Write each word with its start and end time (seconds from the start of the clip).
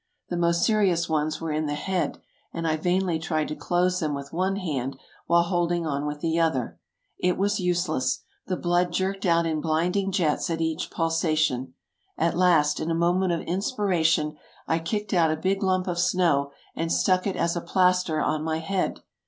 The 0.29 0.35
most 0.35 0.63
serious 0.65 1.07
ones 1.07 1.39
were 1.39 1.51
in 1.51 1.67
the 1.67 1.75
head, 1.75 2.17
and 2.51 2.65
I 2.67 2.75
vainly 2.75 3.19
tried 3.19 3.49
to 3.49 3.55
close 3.55 3.99
them 3.99 4.15
with 4.15 4.33
one 4.33 4.55
hand 4.55 4.97
while 5.27 5.43
holding 5.43 5.85
on 5.85 6.07
with 6.07 6.21
the 6.21 6.39
other. 6.39 6.79
It 7.19 7.37
was 7.37 7.59
useless: 7.59 8.21
the 8.47 8.57
blood 8.57 8.91
jerked 8.91 9.27
out 9.27 9.45
in 9.45 9.61
blinding 9.61 10.11
jets 10.11 10.49
at 10.49 10.59
each 10.59 10.89
pulsation. 10.89 11.75
At 12.17 12.35
last, 12.35 12.79
in 12.79 12.89
a 12.89 12.95
moment 12.95 13.31
of 13.33 13.41
inspiration 13.41 14.37
I 14.67 14.79
kicked 14.79 15.13
out 15.13 15.29
a 15.29 15.35
big 15.35 15.61
lump 15.61 15.85
of 15.85 15.99
snow 15.99 16.51
and 16.75 16.91
stuck 16.91 17.27
it 17.27 17.35
as 17.35 17.55
a 17.55 17.61
plaster 17.61 18.19
on 18.19 18.43
my 18.43 18.57
head. 18.57 19.01